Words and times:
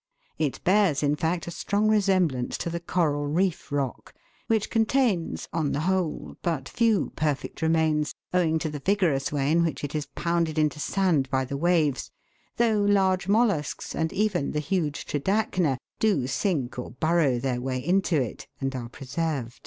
It 0.39 0.63
bears, 0.63 1.03
in 1.03 1.15
fact, 1.15 1.45
a 1.45 1.51
strong 1.51 1.87
resem 1.87 2.27
blance 2.27 2.57
to 2.57 2.71
the 2.71 2.79
coral 2.79 3.27
reef 3.27 3.71
rock, 3.71 4.15
which 4.47 4.71
contains 4.71 5.47
on 5.53 5.73
the 5.73 5.81
whole 5.81 6.37
but 6.41 6.67
few 6.67 7.11
perfect 7.15 7.61
remains, 7.61 8.15
owing 8.33 8.57
to 8.57 8.69
the. 8.71 8.79
vigorous 8.79 9.31
way 9.31 9.51
in 9.51 9.63
which 9.63 9.83
it 9.83 9.93
is 9.93 10.07
pounded 10.15 10.57
into 10.57 10.79
sand 10.79 11.29
by 11.29 11.45
the 11.45 11.55
waves, 11.55 12.09
though 12.57 12.79
large 12.81 13.27
mollusks, 13.27 13.93
and 13.93 14.11
even 14.11 14.53
the 14.53 14.59
huge 14.59 15.05
Tridacna, 15.05 15.77
do 15.99 16.25
sink 16.25 16.79
or 16.79 16.89
burrow 16.89 17.37
their 17.37 17.61
way 17.61 17.77
into 17.77 18.19
it 18.19 18.47
and 18.59 18.75
are 18.75 18.89
preserved. 18.89 19.59